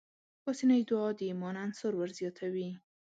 [0.43, 2.69] پاسنۍ دعا د ايمان عنصر ورزياتوي.